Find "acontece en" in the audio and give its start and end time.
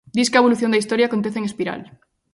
1.07-1.45